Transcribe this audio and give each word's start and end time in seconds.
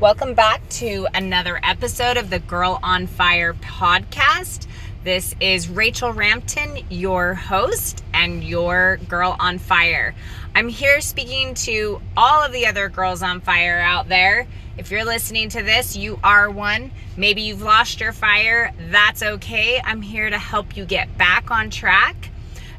Welcome 0.00 0.32
back 0.32 0.66
to 0.70 1.06
another 1.12 1.60
episode 1.62 2.16
of 2.16 2.30
the 2.30 2.38
Girl 2.38 2.80
on 2.82 3.06
Fire 3.06 3.52
podcast. 3.52 4.66
This 5.04 5.34
is 5.40 5.68
Rachel 5.68 6.10
Rampton, 6.10 6.78
your 6.88 7.34
host 7.34 8.02
and 8.14 8.42
your 8.42 8.96
Girl 9.10 9.36
on 9.38 9.58
Fire. 9.58 10.14
I'm 10.54 10.70
here 10.70 11.02
speaking 11.02 11.52
to 11.66 12.00
all 12.16 12.42
of 12.42 12.50
the 12.52 12.64
other 12.64 12.88
girls 12.88 13.22
on 13.22 13.42
fire 13.42 13.78
out 13.78 14.08
there. 14.08 14.46
If 14.78 14.90
you're 14.90 15.04
listening 15.04 15.50
to 15.50 15.62
this, 15.62 15.94
you 15.94 16.18
are 16.24 16.48
one. 16.48 16.92
Maybe 17.18 17.42
you've 17.42 17.60
lost 17.60 18.00
your 18.00 18.12
fire. 18.12 18.72
That's 18.88 19.22
okay. 19.22 19.82
I'm 19.84 20.00
here 20.00 20.30
to 20.30 20.38
help 20.38 20.78
you 20.78 20.86
get 20.86 21.18
back 21.18 21.50
on 21.50 21.68
track. 21.68 22.30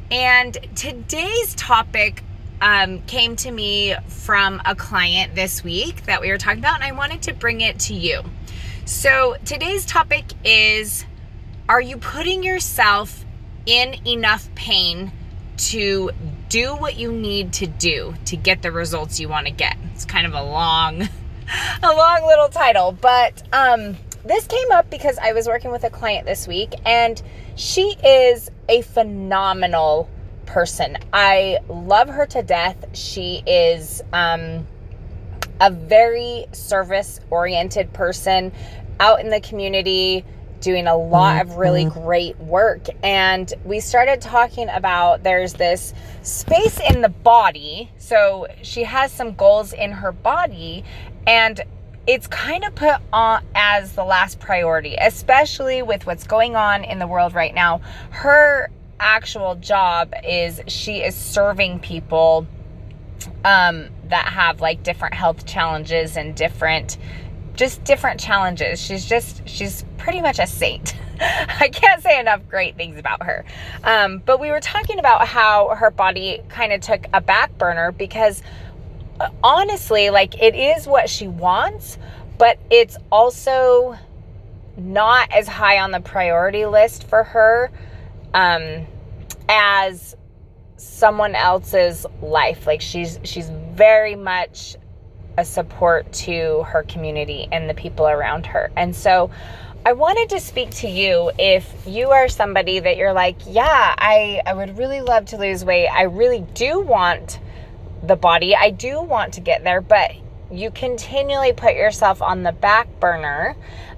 And 0.09 0.57
today's 0.75 1.53
topic 1.53 2.23
um, 2.61 3.01
came 3.01 3.35
to 3.37 3.51
me 3.51 3.95
from 4.07 4.61
a 4.65 4.75
client 4.75 5.35
this 5.35 5.63
week 5.63 6.05
that 6.05 6.21
we 6.21 6.29
were 6.29 6.37
talking 6.37 6.59
about, 6.59 6.75
and 6.75 6.83
I 6.83 6.91
wanted 6.91 7.23
to 7.23 7.33
bring 7.33 7.61
it 7.61 7.79
to 7.81 7.93
you. 7.93 8.21
So 8.85 9.35
today's 9.45 9.85
topic 9.85 10.25
is 10.43 11.05
Are 11.67 11.81
you 11.81 11.97
putting 11.97 12.43
yourself 12.43 13.25
in 13.65 13.95
enough 14.07 14.53
pain 14.55 15.11
to 15.57 16.11
do 16.49 16.75
what 16.75 16.97
you 16.97 17.11
need 17.11 17.53
to 17.53 17.67
do 17.67 18.13
to 18.25 18.37
get 18.37 18.61
the 18.61 18.71
results 18.71 19.19
you 19.19 19.27
want 19.27 19.47
to 19.47 19.53
get? 19.53 19.75
It's 19.93 20.05
kind 20.05 20.27
of 20.27 20.33
a 20.33 20.43
long, 20.43 21.01
a 21.83 21.91
long 21.93 22.25
little 22.27 22.49
title, 22.49 22.91
but 22.91 23.41
um, 23.53 23.97
this 24.23 24.45
came 24.45 24.71
up 24.71 24.89
because 24.91 25.17
I 25.17 25.33
was 25.33 25.47
working 25.47 25.71
with 25.71 25.83
a 25.83 25.89
client 25.89 26.27
this 26.27 26.47
week, 26.47 26.73
and 26.85 27.21
she 27.55 27.95
is 28.03 28.51
a 28.69 28.81
phenomenal 28.83 30.09
person. 30.51 30.97
I 31.13 31.59
love 31.69 32.09
her 32.09 32.25
to 32.27 32.43
death. 32.43 32.85
She 32.93 33.41
is 33.47 34.01
um, 34.11 34.67
a 35.61 35.71
very 35.71 36.45
service 36.51 37.21
oriented 37.29 37.93
person 37.93 38.51
out 38.99 39.21
in 39.21 39.29
the 39.29 39.39
community 39.39 40.25
doing 40.59 40.87
a 40.87 40.95
lot 40.95 41.41
of 41.41 41.55
really 41.55 41.85
mm-hmm. 41.85 42.03
great 42.03 42.37
work. 42.39 42.87
And 43.01 43.51
we 43.63 43.79
started 43.79 44.19
talking 44.19 44.67
about 44.67 45.23
there's 45.23 45.53
this 45.53 45.93
space 46.21 46.79
in 46.81 47.01
the 47.01 47.09
body. 47.09 47.89
So 47.97 48.47
she 48.61 48.83
has 48.83 49.11
some 49.11 49.33
goals 49.33 49.71
in 49.71 49.91
her 49.91 50.11
body, 50.11 50.83
and 51.25 51.61
it's 52.07 52.27
kind 52.27 52.65
of 52.65 52.75
put 52.75 52.97
on 53.13 53.45
as 53.55 53.93
the 53.93 54.03
last 54.03 54.39
priority, 54.39 54.95
especially 54.99 55.81
with 55.81 56.05
what's 56.05 56.27
going 56.27 56.57
on 56.57 56.83
in 56.83 56.99
the 56.99 57.07
world 57.07 57.33
right 57.33 57.55
now. 57.55 57.79
Her 58.09 58.69
actual 59.01 59.55
job 59.55 60.13
is 60.23 60.61
she 60.67 61.03
is 61.03 61.15
serving 61.15 61.79
people 61.79 62.47
um, 63.43 63.89
that 64.05 64.27
have 64.27 64.61
like 64.61 64.83
different 64.83 65.15
health 65.15 65.45
challenges 65.45 66.15
and 66.15 66.35
different 66.35 66.97
just 67.55 67.83
different 67.83 68.19
challenges. 68.19 68.79
She's 68.79 69.05
just 69.05 69.47
she's 69.47 69.83
pretty 69.97 70.21
much 70.21 70.39
a 70.39 70.47
saint. 70.47 70.95
I 71.19 71.69
can't 71.69 72.01
say 72.01 72.19
enough 72.19 72.47
great 72.47 72.77
things 72.77 72.97
about 72.97 73.23
her. 73.23 73.43
Um, 73.83 74.21
but 74.25 74.39
we 74.39 74.51
were 74.51 74.61
talking 74.61 74.99
about 74.99 75.27
how 75.27 75.75
her 75.75 75.91
body 75.91 76.41
kind 76.49 76.71
of 76.71 76.81
took 76.81 77.05
a 77.13 77.21
back 77.21 77.57
burner 77.57 77.91
because 77.91 78.41
uh, 79.19 79.29
honestly, 79.43 80.09
like 80.09 80.41
it 80.41 80.55
is 80.55 80.87
what 80.87 81.09
she 81.09 81.27
wants, 81.27 81.97
but 82.37 82.57
it's 82.69 82.97
also 83.11 83.97
not 84.77 85.31
as 85.31 85.47
high 85.47 85.79
on 85.79 85.91
the 85.91 85.99
priority 85.99 86.65
list 86.65 87.03
for 87.03 87.23
her 87.23 87.69
um, 88.33 88.85
as 89.49 90.15
someone 90.77 91.35
else's 91.35 92.05
life. 92.21 92.65
Like 92.65 92.81
she's 92.81 93.19
she's 93.23 93.49
very 93.49 94.15
much 94.15 94.75
a 95.37 95.45
support 95.45 96.11
to 96.11 96.63
her 96.63 96.83
community 96.83 97.47
and 97.51 97.69
the 97.69 97.73
people 97.73 98.07
around 98.07 98.45
her. 98.47 98.71
And 98.75 98.95
so 98.95 99.31
I 99.85 99.93
wanted 99.93 100.29
to 100.29 100.39
speak 100.39 100.69
to 100.75 100.87
you 100.87 101.31
if 101.39 101.73
you 101.87 102.11
are 102.11 102.27
somebody 102.27 102.79
that 102.79 102.97
you're 102.97 103.13
like, 103.13 103.37
yeah, 103.47 103.95
I, 103.97 104.41
I 104.45 104.53
would 104.53 104.77
really 104.77 105.01
love 105.01 105.25
to 105.27 105.37
lose 105.37 105.65
weight. 105.65 105.87
I 105.87 106.03
really 106.03 106.45
do 106.53 106.79
want 106.79 107.39
the 108.03 108.15
body. 108.15 108.55
I 108.55 108.69
do 108.69 109.01
want 109.01 109.33
to 109.33 109.41
get 109.41 109.63
there, 109.63 109.81
but 109.81 110.11
you 110.51 110.69
continually 110.69 111.53
put 111.53 111.73
yourself 111.73 112.21
on 112.21 112.43
the 112.43 112.51
back 112.51 112.99
burner 112.99 113.55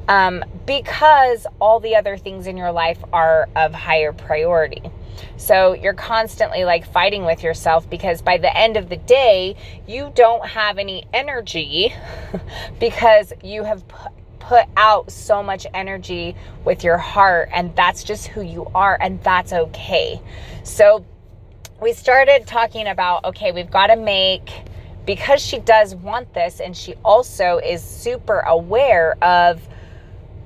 um, 0.07 0.43
because 0.65 1.47
all 1.59 1.79
the 1.79 1.95
other 1.95 2.17
things 2.17 2.47
in 2.47 2.57
your 2.57 2.71
life 2.71 3.03
are 3.11 3.47
of 3.55 3.73
higher 3.73 4.13
priority. 4.13 4.81
So 5.37 5.73
you're 5.73 5.93
constantly 5.93 6.65
like 6.65 6.85
fighting 6.85 7.25
with 7.25 7.43
yourself 7.43 7.89
because 7.89 8.21
by 8.21 8.37
the 8.37 8.55
end 8.55 8.77
of 8.77 8.89
the 8.89 8.97
day, 8.97 9.55
you 9.87 10.11
don't 10.15 10.45
have 10.45 10.77
any 10.77 11.05
energy 11.13 11.93
because 12.79 13.33
you 13.43 13.63
have 13.63 13.83
put 14.39 14.65
out 14.75 15.11
so 15.11 15.41
much 15.41 15.65
energy 15.73 16.35
with 16.65 16.83
your 16.83 16.97
heart, 16.97 17.49
and 17.53 17.73
that's 17.75 18.03
just 18.03 18.27
who 18.27 18.41
you 18.41 18.69
are, 18.75 18.97
and 18.99 19.23
that's 19.23 19.53
okay. 19.53 20.21
So 20.63 21.05
we 21.81 21.93
started 21.93 22.45
talking 22.45 22.87
about 22.87 23.25
okay, 23.25 23.51
we've 23.51 23.71
got 23.71 23.87
to 23.87 23.95
make 23.95 24.49
because 25.05 25.41
she 25.41 25.59
does 25.59 25.95
want 25.95 26.33
this 26.33 26.61
and 26.61 26.77
she 26.77 26.95
also 27.03 27.57
is 27.57 27.83
super 27.83 28.39
aware 28.39 29.17
of 29.21 29.61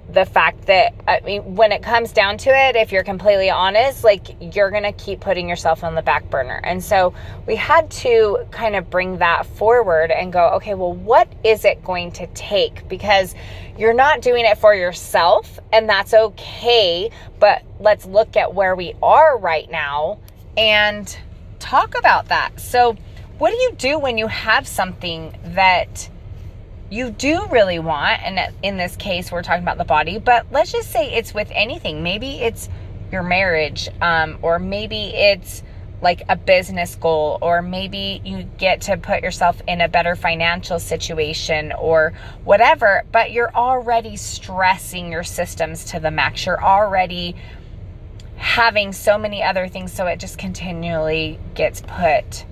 the 0.09 0.25
fact 0.25 0.67
that 0.67 0.93
I 1.07 1.19
mean 1.21 1.55
when 1.55 1.71
it 1.71 1.83
comes 1.83 2.13
down 2.13 2.37
to 2.39 2.49
it 2.49 2.75
if 2.77 2.91
you're 2.91 3.03
completely 3.03 3.49
honest 3.49 4.03
like 4.05 4.55
you're 4.55 4.71
going 4.71 4.83
to 4.83 4.93
keep 4.93 5.19
putting 5.19 5.49
yourself 5.49 5.83
on 5.83 5.95
the 5.95 6.01
back 6.01 6.29
burner. 6.29 6.61
And 6.63 6.83
so 6.83 7.13
we 7.45 7.55
had 7.55 7.91
to 7.91 8.45
kind 8.51 8.75
of 8.75 8.89
bring 8.89 9.17
that 9.17 9.45
forward 9.45 10.11
and 10.11 10.31
go 10.31 10.47
okay 10.55 10.75
well 10.75 10.93
what 10.93 11.27
is 11.43 11.65
it 11.65 11.83
going 11.83 12.11
to 12.13 12.27
take 12.27 12.87
because 12.87 13.35
you're 13.77 13.93
not 13.93 14.21
doing 14.21 14.45
it 14.45 14.57
for 14.57 14.73
yourself 14.73 15.59
and 15.73 15.89
that's 15.89 16.13
okay 16.13 17.11
but 17.39 17.63
let's 17.79 18.05
look 18.05 18.37
at 18.37 18.53
where 18.53 18.75
we 18.75 18.93
are 19.03 19.37
right 19.37 19.69
now 19.69 20.19
and 20.57 21.17
talk 21.59 21.97
about 21.97 22.29
that. 22.29 22.59
So 22.59 22.95
what 23.37 23.51
do 23.51 23.57
you 23.57 23.73
do 23.73 23.99
when 23.99 24.17
you 24.17 24.27
have 24.27 24.67
something 24.67 25.37
that 25.43 26.09
you 26.89 27.11
do 27.11 27.45
really 27.47 27.79
want, 27.79 28.21
and 28.23 28.53
in 28.63 28.77
this 28.77 28.95
case, 28.95 29.31
we're 29.31 29.43
talking 29.43 29.63
about 29.63 29.77
the 29.77 29.85
body, 29.85 30.19
but 30.19 30.45
let's 30.51 30.71
just 30.71 30.91
say 30.91 31.13
it's 31.13 31.33
with 31.33 31.49
anything. 31.51 32.03
Maybe 32.03 32.39
it's 32.41 32.69
your 33.11 33.23
marriage, 33.23 33.89
um, 34.01 34.39
or 34.41 34.59
maybe 34.59 35.13
it's 35.13 35.63
like 36.01 36.23
a 36.29 36.35
business 36.35 36.95
goal, 36.95 37.39
or 37.41 37.61
maybe 37.61 38.21
you 38.23 38.43
get 38.43 38.81
to 38.81 38.97
put 38.97 39.23
yourself 39.23 39.59
in 39.67 39.81
a 39.81 39.89
better 39.89 40.15
financial 40.15 40.79
situation, 40.79 41.71
or 41.71 42.13
whatever, 42.43 43.03
but 43.11 43.31
you're 43.31 43.53
already 43.53 44.15
stressing 44.15 45.11
your 45.11 45.23
systems 45.23 45.85
to 45.85 45.99
the 45.99 46.11
max. 46.11 46.45
You're 46.45 46.63
already 46.63 47.35
having 48.35 48.93
so 48.93 49.17
many 49.17 49.41
other 49.41 49.67
things, 49.67 49.91
so 49.91 50.05
it 50.05 50.19
just 50.19 50.37
continually 50.37 51.39
gets 51.55 51.81
put 51.81 52.45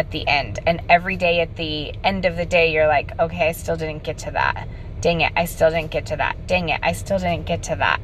at 0.00 0.10
the 0.10 0.26
end. 0.26 0.58
And 0.66 0.80
every 0.88 1.16
day 1.16 1.40
at 1.40 1.56
the 1.56 1.94
end 2.02 2.24
of 2.24 2.36
the 2.36 2.46
day, 2.46 2.72
you're 2.72 2.88
like, 2.88 3.16
okay, 3.20 3.48
I 3.48 3.52
still 3.52 3.76
didn't 3.76 4.02
get 4.02 4.18
to 4.18 4.30
that. 4.32 4.66
Dang 5.00 5.20
it, 5.20 5.32
I 5.36 5.44
still 5.44 5.70
didn't 5.70 5.90
get 5.90 6.06
to 6.06 6.16
that. 6.16 6.46
Dang 6.46 6.70
it, 6.70 6.80
I 6.82 6.92
still 6.92 7.18
didn't 7.18 7.46
get 7.46 7.62
to 7.64 7.76
that. 7.76 8.00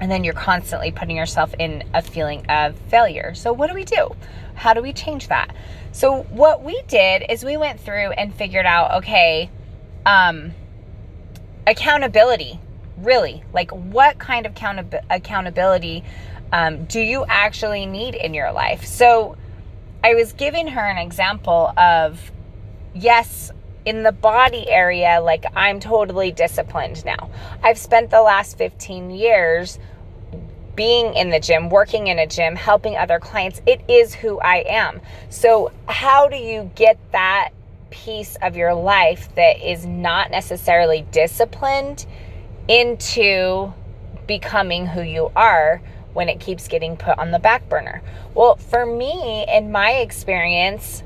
And 0.00 0.10
then 0.10 0.24
you're 0.24 0.34
constantly 0.34 0.90
putting 0.90 1.16
yourself 1.16 1.54
in 1.58 1.84
a 1.94 2.02
feeling 2.02 2.44
of 2.46 2.74
failure. 2.88 3.34
So, 3.34 3.52
what 3.52 3.68
do 3.68 3.74
we 3.74 3.84
do? 3.84 4.16
How 4.54 4.74
do 4.74 4.82
we 4.82 4.92
change 4.92 5.28
that? 5.28 5.54
So, 5.92 6.22
what 6.24 6.62
we 6.64 6.82
did 6.88 7.24
is 7.28 7.44
we 7.44 7.56
went 7.56 7.78
through 7.78 8.10
and 8.12 8.34
figured 8.34 8.66
out 8.66 9.02
okay, 9.02 9.50
um, 10.04 10.52
accountability, 11.66 12.58
really. 12.96 13.44
Like, 13.52 13.70
what 13.70 14.18
kind 14.18 14.46
of 14.46 14.52
account- 14.52 14.94
accountability 15.08 16.04
um, 16.52 16.84
do 16.86 17.00
you 17.00 17.24
actually 17.28 17.86
need 17.86 18.14
in 18.14 18.34
your 18.34 18.50
life? 18.50 18.84
So, 18.84 19.36
I 20.04 20.14
was 20.14 20.32
giving 20.32 20.68
her 20.68 20.84
an 20.84 20.98
example 20.98 21.72
of 21.76 22.32
yes, 22.94 23.50
in 23.84 24.02
the 24.02 24.12
body 24.12 24.68
area, 24.68 25.20
like 25.20 25.44
I'm 25.54 25.80
totally 25.80 26.30
disciplined 26.32 27.04
now. 27.04 27.30
I've 27.62 27.78
spent 27.78 28.10
the 28.10 28.22
last 28.22 28.58
15 28.58 29.10
years 29.10 29.78
being 30.74 31.14
in 31.14 31.30
the 31.30 31.40
gym, 31.40 31.68
working 31.68 32.06
in 32.06 32.18
a 32.18 32.26
gym, 32.26 32.56
helping 32.56 32.96
other 32.96 33.18
clients. 33.18 33.60
It 33.66 33.82
is 33.88 34.14
who 34.14 34.40
I 34.40 34.64
am. 34.68 35.00
So, 35.28 35.72
how 35.86 36.28
do 36.28 36.36
you 36.36 36.70
get 36.74 36.98
that 37.12 37.50
piece 37.90 38.36
of 38.36 38.56
your 38.56 38.72
life 38.72 39.28
that 39.34 39.60
is 39.60 39.84
not 39.84 40.30
necessarily 40.30 41.06
disciplined 41.10 42.06
into 42.68 43.72
becoming 44.26 44.86
who 44.86 45.02
you 45.02 45.30
are? 45.36 45.82
When 46.12 46.28
it 46.28 46.40
keeps 46.40 46.68
getting 46.68 46.96
put 46.96 47.18
on 47.18 47.30
the 47.30 47.38
back 47.38 47.68
burner. 47.68 48.02
Well, 48.34 48.56
for 48.56 48.84
me, 48.84 49.46
in 49.48 49.72
my 49.72 49.92
experience, 49.92 51.02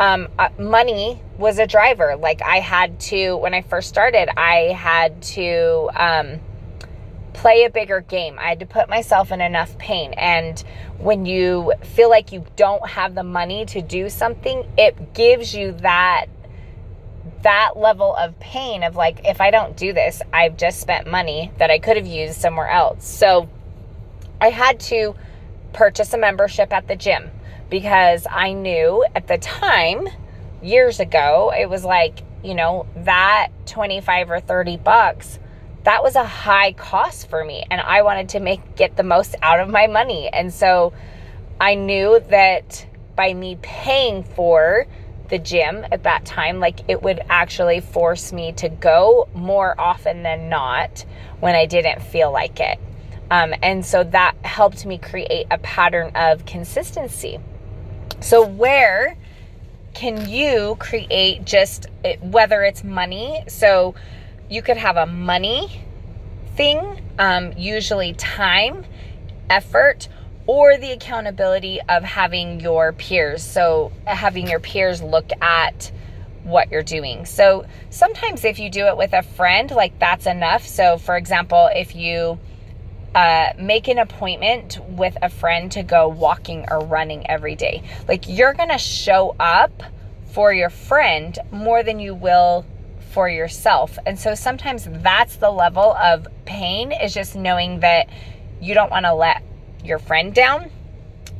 um, 0.00 0.28
uh, 0.38 0.48
money 0.58 1.22
was 1.38 1.58
a 1.58 1.66
driver. 1.66 2.16
Like 2.16 2.42
I 2.42 2.60
had 2.60 2.98
to, 3.00 3.36
when 3.36 3.54
I 3.54 3.62
first 3.62 3.88
started, 3.88 4.28
I 4.38 4.72
had 4.72 5.22
to 5.22 5.90
um, 5.94 6.40
play 7.32 7.64
a 7.64 7.70
bigger 7.70 8.00
game. 8.00 8.38
I 8.38 8.48
had 8.48 8.60
to 8.60 8.66
put 8.66 8.88
myself 8.88 9.30
in 9.30 9.40
enough 9.40 9.76
pain. 9.78 10.14
And 10.14 10.62
when 10.98 11.26
you 11.26 11.74
feel 11.82 12.10
like 12.10 12.32
you 12.32 12.44
don't 12.56 12.86
have 12.88 13.14
the 13.14 13.22
money 13.22 13.66
to 13.66 13.82
do 13.82 14.08
something, 14.08 14.66
it 14.76 15.14
gives 15.14 15.54
you 15.54 15.72
that 15.72 16.26
that 17.42 17.76
level 17.76 18.14
of 18.16 18.38
pain 18.38 18.82
of 18.82 18.96
like, 18.96 19.20
if 19.24 19.40
I 19.40 19.50
don't 19.50 19.76
do 19.76 19.92
this, 19.92 20.20
I've 20.32 20.56
just 20.56 20.80
spent 20.80 21.06
money 21.06 21.50
that 21.58 21.70
I 21.70 21.78
could 21.78 21.96
have 21.96 22.06
used 22.06 22.38
somewhere 22.38 22.68
else. 22.68 23.06
So 23.06 23.48
I 24.40 24.50
had 24.50 24.80
to 24.80 25.14
purchase 25.72 26.12
a 26.12 26.18
membership 26.18 26.72
at 26.72 26.88
the 26.88 26.96
gym 26.96 27.30
because 27.68 28.26
I 28.28 28.52
knew 28.52 29.04
at 29.14 29.28
the 29.28 29.38
time, 29.38 30.08
years 30.62 31.00
ago, 31.00 31.52
it 31.56 31.68
was 31.68 31.84
like, 31.84 32.22
you 32.42 32.54
know, 32.54 32.86
that 32.96 33.48
25 33.66 34.30
or 34.30 34.40
30 34.40 34.78
bucks, 34.78 35.38
that 35.84 36.02
was 36.02 36.16
a 36.16 36.24
high 36.24 36.72
cost 36.72 37.28
for 37.28 37.44
me. 37.44 37.64
And 37.70 37.80
I 37.80 38.02
wanted 38.02 38.30
to 38.30 38.40
make 38.40 38.76
get 38.76 38.96
the 38.96 39.02
most 39.02 39.34
out 39.42 39.60
of 39.60 39.68
my 39.68 39.86
money. 39.86 40.28
And 40.28 40.52
so 40.52 40.92
I 41.60 41.74
knew 41.74 42.20
that 42.30 42.86
by 43.16 43.34
me 43.34 43.58
paying 43.60 44.24
for 44.24 44.86
the 45.28 45.38
gym 45.38 45.86
at 45.92 46.02
that 46.02 46.24
time, 46.24 46.60
like 46.60 46.80
it 46.88 47.02
would 47.02 47.20
actually 47.28 47.80
force 47.80 48.32
me 48.32 48.52
to 48.52 48.68
go 48.68 49.28
more 49.34 49.78
often 49.78 50.22
than 50.22 50.48
not 50.48 51.04
when 51.38 51.54
I 51.54 51.66
didn't 51.66 52.02
feel 52.02 52.32
like 52.32 52.58
it. 52.58 52.78
Um, 53.30 53.54
and 53.62 53.86
so 53.86 54.02
that 54.04 54.34
helped 54.44 54.84
me 54.84 54.98
create 54.98 55.46
a 55.50 55.58
pattern 55.58 56.10
of 56.14 56.44
consistency. 56.46 57.38
So, 58.20 58.44
where 58.44 59.16
can 59.94 60.28
you 60.28 60.76
create 60.78 61.44
just 61.44 61.86
whether 62.20 62.62
it's 62.62 62.84
money? 62.84 63.44
So, 63.48 63.94
you 64.50 64.62
could 64.62 64.76
have 64.76 64.96
a 64.96 65.06
money 65.06 65.82
thing, 66.56 67.00
um, 67.18 67.52
usually 67.56 68.14
time, 68.14 68.84
effort, 69.48 70.08
or 70.46 70.76
the 70.76 70.90
accountability 70.90 71.80
of 71.88 72.02
having 72.02 72.60
your 72.60 72.92
peers. 72.92 73.42
So, 73.42 73.92
having 74.04 74.48
your 74.48 74.60
peers 74.60 75.00
look 75.00 75.30
at 75.40 75.92
what 76.42 76.70
you're 76.70 76.82
doing. 76.82 77.24
So, 77.26 77.64
sometimes 77.90 78.44
if 78.44 78.58
you 78.58 78.70
do 78.70 78.86
it 78.86 78.96
with 78.96 79.12
a 79.12 79.22
friend, 79.22 79.70
like 79.70 79.98
that's 80.00 80.26
enough. 80.26 80.66
So, 80.66 80.98
for 80.98 81.16
example, 81.16 81.70
if 81.72 81.94
you 81.94 82.38
uh, 83.14 83.52
make 83.58 83.88
an 83.88 83.98
appointment 83.98 84.78
with 84.88 85.16
a 85.22 85.28
friend 85.28 85.72
to 85.72 85.82
go 85.82 86.08
walking 86.08 86.66
or 86.70 86.84
running 86.84 87.28
every 87.28 87.56
day. 87.56 87.82
Like 88.06 88.28
you're 88.28 88.54
going 88.54 88.68
to 88.68 88.78
show 88.78 89.34
up 89.40 89.82
for 90.32 90.52
your 90.52 90.70
friend 90.70 91.36
more 91.50 91.82
than 91.82 91.98
you 91.98 92.14
will 92.14 92.64
for 93.12 93.28
yourself. 93.28 93.98
And 94.06 94.18
so 94.18 94.34
sometimes 94.34 94.86
that's 94.88 95.36
the 95.36 95.50
level 95.50 95.92
of 95.94 96.28
pain 96.44 96.92
is 96.92 97.12
just 97.12 97.34
knowing 97.34 97.80
that 97.80 98.08
you 98.60 98.74
don't 98.74 98.90
want 98.90 99.06
to 99.06 99.14
let 99.14 99.42
your 99.84 99.98
friend 99.98 100.32
down. 100.32 100.70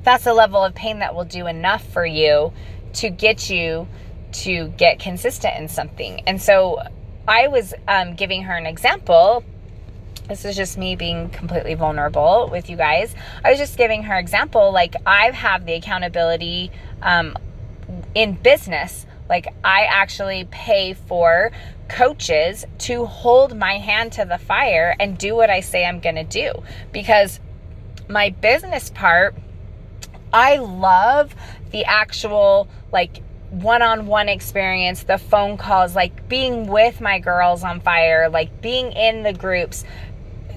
That's 0.02 0.26
a 0.26 0.32
level 0.32 0.64
of 0.64 0.74
pain 0.74 0.98
that 1.00 1.14
will 1.14 1.24
do 1.24 1.46
enough 1.46 1.84
for 1.92 2.04
you 2.04 2.52
to 2.94 3.10
get 3.10 3.48
you 3.50 3.86
to 4.32 4.68
get 4.68 4.98
consistent 4.98 5.56
in 5.56 5.68
something. 5.68 6.22
And 6.26 6.40
so 6.40 6.82
I 7.28 7.48
was 7.48 7.74
um, 7.86 8.14
giving 8.14 8.42
her 8.42 8.56
an 8.56 8.66
example 8.66 9.44
this 10.30 10.44
is 10.44 10.54
just 10.54 10.78
me 10.78 10.94
being 10.94 11.28
completely 11.28 11.74
vulnerable 11.74 12.48
with 12.52 12.70
you 12.70 12.76
guys. 12.76 13.16
I 13.44 13.50
was 13.50 13.58
just 13.58 13.76
giving 13.76 14.04
her 14.04 14.16
example. 14.16 14.70
Like 14.72 14.94
I 15.04 15.32
have 15.32 15.66
the 15.66 15.72
accountability 15.72 16.70
um, 17.02 17.36
in 18.14 18.34
business. 18.34 19.06
Like 19.28 19.48
I 19.64 19.86
actually 19.90 20.46
pay 20.48 20.94
for 20.94 21.50
coaches 21.88 22.64
to 22.78 23.06
hold 23.06 23.56
my 23.56 23.78
hand 23.78 24.12
to 24.12 24.24
the 24.24 24.38
fire 24.38 24.94
and 25.00 25.18
do 25.18 25.34
what 25.34 25.50
I 25.50 25.60
say 25.60 25.84
I'm 25.84 25.98
going 25.98 26.14
to 26.14 26.22
do 26.22 26.62
because 26.92 27.40
my 28.08 28.30
business 28.30 28.88
part, 28.88 29.34
I 30.32 30.58
love 30.58 31.34
the 31.72 31.86
actual 31.86 32.68
like 32.92 33.20
one-on-one 33.50 34.28
experience 34.28 35.02
the 35.02 35.18
phone 35.18 35.56
calls 35.56 35.96
like 35.96 36.28
being 36.28 36.68
with 36.68 37.00
my 37.00 37.18
girls 37.18 37.64
on 37.64 37.80
fire 37.80 38.28
like 38.28 38.62
being 38.62 38.92
in 38.92 39.24
the 39.24 39.32
groups 39.32 39.84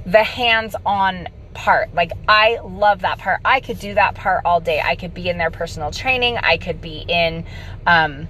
the 0.05 0.23
hands 0.23 0.75
on 0.85 1.29
part. 1.53 1.93
Like 1.93 2.11
I 2.27 2.59
love 2.63 3.01
that 3.01 3.19
part. 3.19 3.39
I 3.45 3.59
could 3.59 3.79
do 3.79 3.93
that 3.93 4.15
part 4.15 4.41
all 4.45 4.59
day. 4.59 4.81
I 4.83 4.95
could 4.95 5.13
be 5.13 5.29
in 5.29 5.37
their 5.37 5.51
personal 5.51 5.91
training. 5.91 6.37
I 6.37 6.57
could 6.57 6.81
be 6.81 7.05
in 7.07 7.45
um 7.85 8.27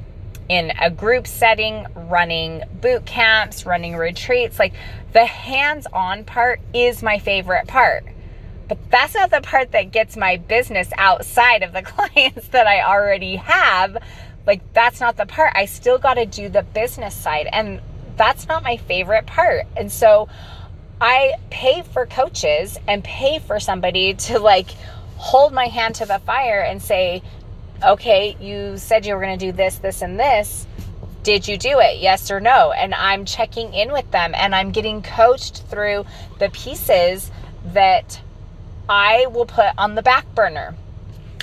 in 0.49 0.71
a 0.79 0.89
group 0.89 1.25
setting, 1.25 1.85
running 1.95 2.63
boot 2.81 3.05
camps, 3.05 3.65
running 3.65 3.95
retreats. 3.95 4.59
Like 4.59 4.73
the 5.13 5.25
hands-on 5.25 6.25
part 6.25 6.59
is 6.73 7.01
my 7.01 7.19
favorite 7.19 7.67
part. 7.67 8.03
But 8.67 8.77
that's 8.89 9.13
not 9.13 9.29
the 9.29 9.41
part 9.41 9.71
that 9.71 9.91
gets 9.91 10.17
my 10.17 10.37
business 10.37 10.89
outside 10.97 11.63
of 11.63 11.73
the 11.73 11.81
clients 11.83 12.49
that 12.49 12.67
I 12.67 12.83
already 12.83 13.37
have. 13.37 13.97
Like 14.45 14.61
that's 14.73 14.99
not 14.99 15.15
the 15.15 15.25
part. 15.25 15.53
I 15.55 15.65
still 15.65 15.97
got 15.97 16.15
to 16.15 16.25
do 16.25 16.49
the 16.49 16.63
business 16.63 17.15
side 17.15 17.47
and 17.51 17.81
that's 18.17 18.47
not 18.47 18.63
my 18.63 18.77
favorite 18.77 19.25
part. 19.25 19.65
And 19.75 19.91
so 19.91 20.27
I 21.03 21.35
pay 21.49 21.81
for 21.81 22.05
coaches 22.05 22.79
and 22.87 23.03
pay 23.03 23.39
for 23.39 23.59
somebody 23.59 24.13
to 24.13 24.39
like 24.39 24.71
hold 25.17 25.51
my 25.51 25.65
hand 25.65 25.95
to 25.95 26.05
the 26.05 26.19
fire 26.19 26.61
and 26.61 26.81
say, 26.81 27.21
okay, 27.83 28.37
you 28.39 28.77
said 28.77 29.05
you 29.05 29.13
were 29.13 29.19
going 29.19 29.37
to 29.37 29.45
do 29.45 29.51
this, 29.51 29.79
this, 29.79 30.01
and 30.01 30.17
this. 30.17 30.65
Did 31.23 31.45
you 31.45 31.57
do 31.57 31.79
it? 31.79 31.99
Yes 31.99 32.31
or 32.31 32.39
no? 32.39 32.71
And 32.71 32.95
I'm 32.95 33.25
checking 33.25 33.73
in 33.73 33.91
with 33.91 34.09
them 34.11 34.33
and 34.33 34.55
I'm 34.55 34.71
getting 34.71 35.01
coached 35.01 35.63
through 35.63 36.05
the 36.39 36.49
pieces 36.49 37.29
that 37.73 38.21
I 38.87 39.25
will 39.25 39.45
put 39.45 39.77
on 39.77 39.95
the 39.95 40.01
back 40.01 40.33
burner. 40.33 40.73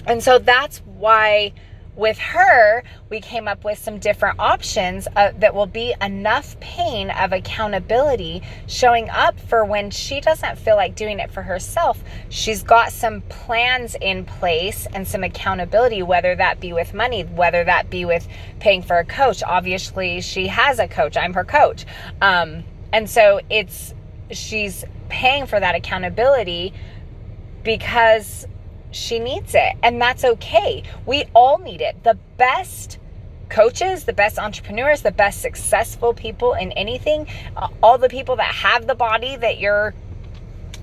And 0.07 0.23
so 0.23 0.39
that's 0.39 0.79
why 0.87 1.53
with 1.97 2.19
her, 2.19 2.83
we 3.09 3.21
came 3.21 3.49
up 3.49 3.65
with 3.65 3.79
some 3.79 3.99
different 3.99 4.39
options 4.39 5.09
uh, 5.17 5.33
that 5.39 5.55
will 5.55 5.67
be 5.67 5.95
enough 6.01 6.59
pain 6.61 7.11
of 7.11 7.33
accountability 7.33 8.43
showing 8.67 9.11
up 9.11 9.39
for 9.41 9.65
when 9.65 9.91
she 9.91 10.21
doesn't 10.21 10.57
feel 10.59 10.77
like 10.77 10.95
doing 10.95 11.19
it 11.19 11.31
for 11.31 11.43
herself. 11.43 12.03
She's 12.29 12.63
got 12.63 12.93
some 12.93 13.23
plans 13.23 13.97
in 14.01 14.25
place 14.25 14.87
and 14.95 15.07
some 15.07 15.25
accountability, 15.25 16.03
whether 16.03 16.35
that 16.37 16.61
be 16.61 16.73
with 16.73 16.95
money, 16.95 17.23
whether 17.25 17.65
that 17.65 17.91
be 17.91 18.05
with 18.05 18.27
paying 18.61 18.83
for 18.83 18.99
a 18.99 19.05
coach. 19.05 19.43
Obviously, 19.43 20.21
she 20.21 20.47
has 20.47 20.79
a 20.79 20.89
coach, 20.89 21.17
I'm 21.17 21.35
her 21.35 21.45
coach. 21.45 21.85
Um, 22.23 22.65
and 22.93 23.11
so 23.11 23.41
it's, 23.51 23.95
she's 24.31 24.85
paying 25.09 25.47
for 25.47 25.59
that 25.59 25.75
accountability 25.75 26.73
because 27.63 28.47
she 28.91 29.19
needs 29.19 29.55
it, 29.55 29.77
and 29.83 30.01
that's 30.01 30.25
okay. 30.25 30.83
We 31.07 31.25
all 31.35 31.59
need 31.59 31.81
it. 31.81 32.03
The 32.03 32.19
best 32.37 32.99
coaches, 33.49 34.05
the 34.05 34.13
best 34.13 34.39
entrepreneurs, 34.39 35.03
the 35.03 35.11
best 35.11 35.41
successful 35.43 36.15
people 36.15 36.55
in 36.55 36.73
anything, 36.73 37.27
uh, 37.57 37.69
all 37.83 37.99
the 37.99 38.09
people 38.09 38.37
that 38.37 38.55
have 38.55 38.87
the 38.87 38.95
body 38.95 39.37
that 39.37 39.59
you're 39.59 39.95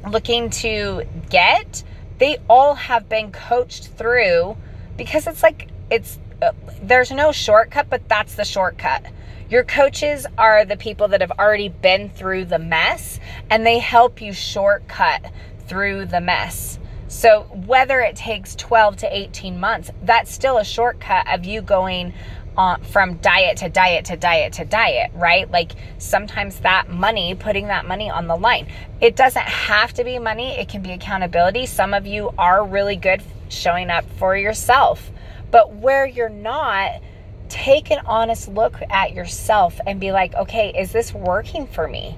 looking 0.09 0.49
to 0.49 1.03
get, 1.29 1.83
they 2.19 2.37
all 2.49 2.75
have 2.75 3.09
been 3.09 3.31
coached 3.31 3.87
through 3.89 4.57
because 4.97 5.27
it's 5.27 5.43
like 5.43 5.69
it's 5.89 6.19
uh, 6.41 6.51
there's 6.81 7.11
no 7.11 7.31
shortcut, 7.31 7.89
but 7.89 8.07
that's 8.07 8.35
the 8.35 8.45
shortcut. 8.45 9.05
Your 9.49 9.63
coaches 9.63 10.27
are 10.37 10.65
the 10.65 10.77
people 10.77 11.07
that 11.09 11.21
have 11.21 11.31
already 11.31 11.69
been 11.69 12.09
through 12.09 12.45
the 12.45 12.59
mess 12.59 13.19
and 13.49 13.65
they 13.65 13.79
help 13.79 14.21
you 14.21 14.33
shortcut 14.33 15.31
through 15.67 16.05
the 16.05 16.19
mess. 16.19 16.79
So, 17.09 17.43
whether 17.65 18.01
it 18.01 18.15
takes 18.15 18.55
12 18.55 18.97
to 18.97 19.17
18 19.17 19.59
months, 19.59 19.91
that's 20.03 20.31
still 20.31 20.57
a 20.57 20.65
shortcut 20.65 21.33
of 21.33 21.45
you 21.45 21.61
going 21.61 22.13
on 22.57 22.81
from 22.81 23.17
diet 23.17 23.57
to 23.57 23.69
diet 23.69 24.05
to 24.05 24.17
diet 24.17 24.53
to 24.53 24.65
diet, 24.65 25.11
right? 25.13 25.49
Like 25.49 25.73
sometimes 25.99 26.59
that 26.61 26.89
money, 26.89 27.35
putting 27.35 27.67
that 27.67 27.85
money 27.85 28.09
on 28.09 28.27
the 28.27 28.35
line. 28.35 28.67
It 28.99 29.15
doesn't 29.15 29.45
have 29.45 29.93
to 29.93 30.03
be 30.03 30.17
money, 30.17 30.57
it 30.57 30.67
can 30.67 30.81
be 30.81 30.91
accountability. 30.91 31.67
Some 31.67 31.93
of 31.93 32.07
you 32.07 32.33
are 32.37 32.65
really 32.65 32.95
good 32.95 33.21
showing 33.49 33.89
up 33.89 34.05
for 34.17 34.35
yourself. 34.35 35.11
But 35.51 35.75
where 35.75 36.05
you're 36.05 36.29
not, 36.29 37.01
take 37.47 37.91
an 37.91 37.99
honest 38.05 38.47
look 38.49 38.81
at 38.89 39.13
yourself 39.13 39.79
and 39.85 39.99
be 39.99 40.11
like, 40.11 40.33
okay, 40.33 40.73
is 40.77 40.91
this 40.91 41.13
working 41.13 41.67
for 41.67 41.87
me? 41.87 42.17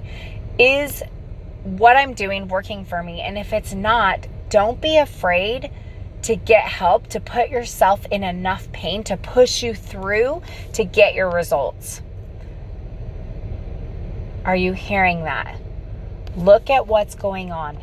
Is 0.58 1.02
what 1.62 1.96
I'm 1.96 2.14
doing 2.14 2.48
working 2.48 2.84
for 2.86 3.02
me? 3.02 3.20
And 3.20 3.36
if 3.36 3.52
it's 3.52 3.74
not, 3.74 4.26
don't 4.50 4.80
be 4.80 4.98
afraid 4.98 5.70
to 6.22 6.36
get 6.36 6.64
help, 6.64 7.06
to 7.08 7.20
put 7.20 7.48
yourself 7.48 8.04
in 8.10 8.22
enough 8.22 8.70
pain 8.72 9.02
to 9.04 9.16
push 9.16 9.62
you 9.62 9.74
through 9.74 10.42
to 10.74 10.84
get 10.84 11.14
your 11.14 11.30
results. 11.30 12.02
Are 14.44 14.56
you 14.56 14.72
hearing 14.72 15.24
that? 15.24 15.58
Look 16.36 16.68
at 16.70 16.86
what's 16.86 17.14
going 17.14 17.52
on. 17.52 17.78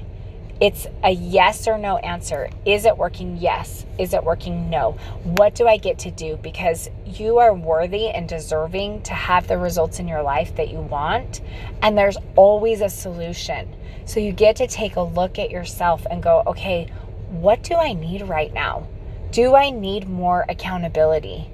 It's 0.60 0.88
a 1.04 1.12
yes 1.12 1.68
or 1.68 1.78
no 1.78 1.98
answer. 1.98 2.50
Is 2.66 2.86
it 2.86 2.98
working? 2.98 3.38
Yes. 3.38 3.86
Is 4.00 4.14
it 4.14 4.24
working? 4.24 4.70
No. 4.70 4.94
What 5.24 5.54
do 5.54 5.68
I 5.68 5.78
get 5.78 6.00
to 6.00 6.12
do? 6.12 6.38
Because 6.38 6.90
you 7.06 7.38
are 7.38 7.54
worthy 7.54 8.08
and 8.08 8.28
deserving 8.28 9.04
to 9.04 9.14
have 9.14 9.48
the 9.48 9.58
results 9.58 10.00
in 10.00 10.08
your 10.08 10.24
life 10.24 10.56
that 10.56 10.70
you 10.70 10.80
want. 10.80 11.42
And 11.82 11.98
there's 11.98 12.18
always 12.36 12.82
a 12.82 12.90
solution. 12.90 13.76
So 14.06 14.20
you 14.20 14.32
get 14.32 14.56
to 14.56 14.68
take 14.68 14.96
a 14.96 15.02
look 15.02 15.38
at 15.38 15.52
yourself 15.52 16.08
and 16.10 16.24
go, 16.24 16.42
okay, 16.48 16.88
what 17.30 17.62
do 17.62 17.76
I 17.76 17.94
need 17.94 18.24
right 18.24 18.52
now? 18.52 18.88
Do 19.32 19.56
I 19.56 19.70
need 19.70 20.08
more 20.08 20.46
accountability? 20.50 21.52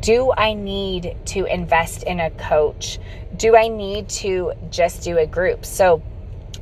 do 0.00 0.32
I 0.36 0.52
need 0.52 1.16
to 1.26 1.44
invest 1.46 2.02
in 2.02 2.20
a 2.20 2.30
coach? 2.30 2.98
Do 3.36 3.56
I 3.56 3.68
need 3.68 4.08
to 4.10 4.52
just 4.70 5.02
do 5.02 5.18
a 5.18 5.26
group? 5.26 5.64
So 5.64 6.02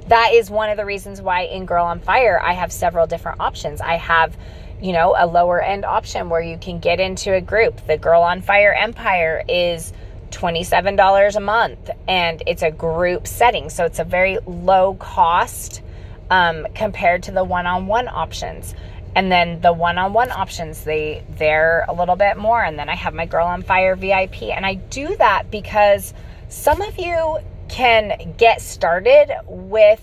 that 0.09 0.33
is 0.33 0.51
one 0.51 0.71
of 0.71 0.77
the 0.77 0.85
reasons 0.85 1.21
why 1.21 1.43
in 1.43 1.67
Girl 1.67 1.85
on 1.85 2.01
Fire, 2.01 2.41
I 2.41 2.53
have 2.53 2.73
several 2.73 3.07
different 3.07 3.41
options. 3.41 3.81
I 3.81 3.95
have, 3.95 4.37
you 4.81 4.93
know, 4.93 5.15
a 5.19 5.27
lower 5.27 5.61
end 5.61 5.85
option 5.85 6.29
where 6.29 6.41
you 6.41 6.59
can 6.59 6.79
get 6.79 7.01
into 7.01 7.35
a 7.35 7.41
group. 7.41 7.85
The 7.87 7.97
Girl 7.97 8.23
on 8.23 8.41
Fire 8.41 8.73
Empire 8.73 9.43
is 9.49 9.93
$27 10.31 11.37
a 11.37 11.41
month 11.41 11.91
and 12.07 12.43
it's 12.47 12.63
a 12.63 12.71
group 12.71 13.27
setting. 13.27 13.69
So 13.69 13.85
it's 13.85 13.99
a 13.99 14.05
very 14.05 14.39
low 14.47 14.95
cost 14.95 15.83
um, 16.31 16.67
compared 16.75 17.25
to 17.25 17.33
the 17.33 17.45
one 17.45 17.67
on 17.67 17.87
one 17.87 18.09
options. 18.09 18.75
And 19.17 19.33
then 19.33 19.61
the 19.61 19.73
one 19.73 19.99
on 19.99 20.13
one 20.13 20.31
options, 20.31 20.85
they, 20.85 21.25
they're 21.31 21.85
a 21.89 21.95
little 21.95 22.17
bit 22.17 22.37
more. 22.37 22.63
And 22.63 22.79
then 22.79 22.89
I 22.89 22.95
have 22.95 23.15
my 23.15 23.27
Girl 23.27 23.47
on 23.47 23.63
Fire 23.63 23.97
VIP. 23.97 24.43
And 24.45 24.65
I 24.65 24.75
do 24.75 25.17
that 25.17 25.51
because 25.51 26.13
some 26.49 26.81
of 26.83 26.99
you 26.99 27.39
can 27.69 28.35
get 28.37 28.61
started 28.61 29.31
with 29.47 30.03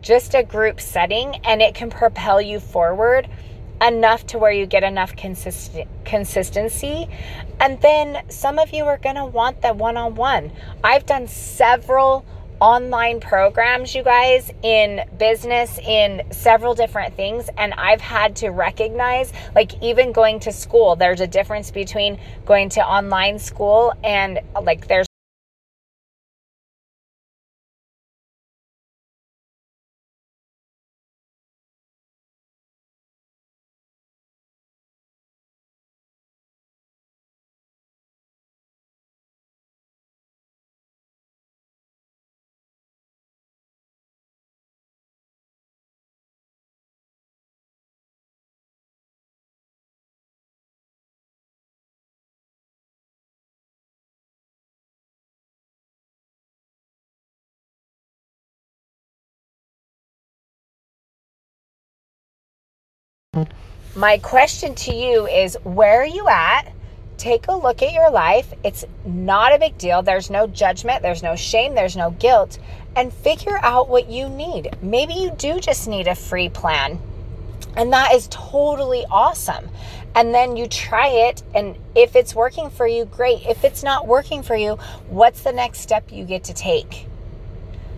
just 0.00 0.34
a 0.34 0.42
group 0.42 0.80
setting 0.80 1.36
and 1.44 1.62
it 1.62 1.74
can 1.74 1.90
propel 1.90 2.40
you 2.40 2.60
forward 2.60 3.28
enough 3.80 4.26
to 4.26 4.38
where 4.38 4.52
you 4.52 4.66
get 4.66 4.82
enough 4.82 5.14
consist- 5.16 5.76
consistency. 6.04 7.08
And 7.60 7.80
then 7.80 8.22
some 8.28 8.58
of 8.58 8.72
you 8.72 8.84
are 8.84 8.98
going 8.98 9.16
to 9.16 9.24
want 9.24 9.62
the 9.62 9.72
one 9.72 9.96
on 9.96 10.14
one. 10.14 10.52
I've 10.84 11.06
done 11.06 11.26
several 11.28 12.24
online 12.60 13.18
programs, 13.18 13.92
you 13.92 14.04
guys, 14.04 14.52
in 14.62 15.04
business, 15.18 15.80
in 15.80 16.22
several 16.30 16.74
different 16.74 17.16
things. 17.16 17.50
And 17.58 17.74
I've 17.74 18.00
had 18.00 18.36
to 18.36 18.50
recognize, 18.50 19.32
like, 19.56 19.82
even 19.82 20.12
going 20.12 20.38
to 20.40 20.52
school, 20.52 20.94
there's 20.94 21.20
a 21.20 21.26
difference 21.26 21.72
between 21.72 22.20
going 22.46 22.68
to 22.70 22.80
online 22.80 23.40
school 23.40 23.92
and, 24.04 24.40
like, 24.60 24.86
there's 24.86 25.08
My 63.96 64.18
question 64.18 64.74
to 64.74 64.94
you 64.94 65.26
is 65.26 65.56
where 65.64 66.02
are 66.02 66.06
you 66.06 66.28
at? 66.28 66.70
Take 67.16 67.48
a 67.48 67.54
look 67.54 67.80
at 67.80 67.94
your 67.94 68.10
life. 68.10 68.52
It's 68.62 68.84
not 69.06 69.54
a 69.54 69.58
big 69.58 69.78
deal. 69.78 70.02
There's 70.02 70.28
no 70.28 70.46
judgment, 70.46 71.00
there's 71.00 71.22
no 71.22 71.34
shame, 71.34 71.74
there's 71.74 71.96
no 71.96 72.10
guilt. 72.10 72.58
And 72.94 73.10
figure 73.10 73.58
out 73.62 73.88
what 73.88 74.10
you 74.10 74.28
need. 74.28 74.76
Maybe 74.82 75.14
you 75.14 75.30
do 75.30 75.60
just 75.60 75.88
need 75.88 76.08
a 76.08 76.14
free 76.14 76.50
plan. 76.50 77.00
And 77.74 77.90
that 77.94 78.12
is 78.12 78.28
totally 78.30 79.06
awesome. 79.10 79.70
And 80.14 80.34
then 80.34 80.58
you 80.58 80.66
try 80.66 81.08
it. 81.08 81.42
And 81.54 81.78
if 81.94 82.16
it's 82.16 82.34
working 82.34 82.68
for 82.68 82.86
you, 82.86 83.06
great. 83.06 83.46
If 83.46 83.64
it's 83.64 83.82
not 83.82 84.06
working 84.06 84.42
for 84.42 84.56
you, 84.56 84.74
what's 85.08 85.42
the 85.42 85.54
next 85.54 85.80
step 85.80 86.12
you 86.12 86.26
get 86.26 86.44
to 86.44 86.52
take? 86.52 87.06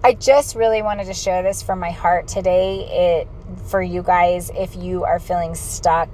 I 0.05 0.13
just 0.15 0.55
really 0.55 0.83
wanted 0.83 1.07
to 1.07 1.15
share 1.15 1.43
this 1.43 1.63
from 1.63 1.81
my 1.81 1.91
heart 1.91 2.29
today. 2.29 3.21
It 3.21 3.29
for 3.67 3.83
you 3.83 4.03
guys 4.03 4.51
if 4.55 4.77
you 4.77 5.05
are 5.05 5.19
feeling 5.19 5.55
stuck, 5.55 6.09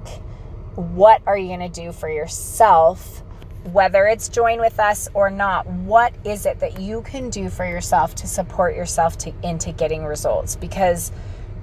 what 0.75 1.21
are 1.25 1.37
you 1.37 1.47
going 1.47 1.71
to 1.71 1.81
do 1.81 1.91
for 1.91 2.09
yourself? 2.09 3.21
Whether 3.71 4.05
it's 4.05 4.29
join 4.29 4.59
with 4.59 4.79
us 4.79 5.09
or 5.13 5.29
not, 5.29 5.65
what 5.67 6.13
is 6.23 6.45
it 6.45 6.59
that 6.59 6.79
you 6.79 7.01
can 7.01 7.29
do 7.29 7.49
for 7.49 7.65
yourself 7.65 8.15
to 8.15 8.27
support 8.27 8.75
yourself 8.75 9.17
to 9.19 9.33
into 9.43 9.71
getting 9.71 10.05
results? 10.05 10.55
Because 10.55 11.11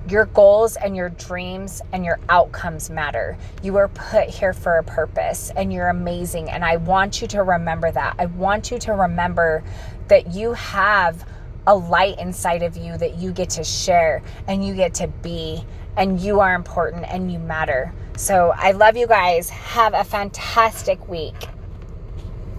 your 0.08 0.26
goals 0.26 0.76
and 0.76 0.96
your 0.96 1.10
dreams 1.10 1.80
and 1.92 2.04
your 2.04 2.18
outcomes 2.28 2.90
matter. 2.90 3.36
You 3.62 3.76
are 3.76 3.88
put 3.88 4.28
here 4.28 4.52
for 4.52 4.78
a 4.78 4.84
purpose 4.84 5.52
and 5.54 5.72
you're 5.72 5.88
amazing. 5.88 6.50
And 6.50 6.64
I 6.64 6.76
want 6.76 7.22
you 7.22 7.28
to 7.28 7.42
remember 7.42 7.90
that. 7.90 8.16
I 8.18 8.26
want 8.26 8.70
you 8.70 8.78
to 8.80 8.92
remember 8.92 9.62
that 10.08 10.34
you 10.34 10.52
have 10.54 11.24
a 11.66 11.74
light 11.74 12.18
inside 12.18 12.62
of 12.62 12.76
you 12.76 12.96
that 12.98 13.16
you 13.16 13.32
get 13.32 13.50
to 13.50 13.64
share 13.64 14.22
and 14.48 14.66
you 14.66 14.74
get 14.74 14.94
to 14.94 15.06
be, 15.06 15.64
and 15.96 16.20
you 16.20 16.40
are 16.40 16.54
important 16.54 17.04
and 17.06 17.30
you 17.30 17.38
matter. 17.38 17.92
So 18.16 18.52
I 18.56 18.72
love 18.72 18.96
you 18.96 19.06
guys. 19.06 19.50
Have 19.50 19.94
a 19.94 20.04
fantastic 20.04 21.08
week. 21.08 21.48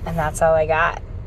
And 0.05 0.17
that's 0.17 0.41
all 0.41 0.53
I 0.53 0.65
got. 0.65 1.01